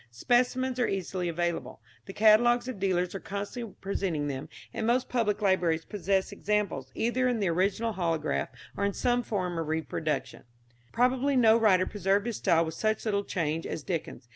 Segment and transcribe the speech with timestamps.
[0.09, 1.79] Specimens are easily available.
[2.07, 7.27] The catalogues of dealers are constantly presenting them, and most public libraries possess examples, either
[7.27, 10.45] in the original holograph or in some form of reproduction.
[10.91, 14.27] Probably no writer preserved his style with such little change as Dickens.